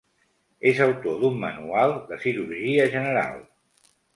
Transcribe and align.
És 0.69 0.79
autor 0.85 1.19
d'un 1.19 1.37
manual 1.45 1.93
de 2.09 2.19
cirurgia 2.27 2.89
general. 2.99 3.39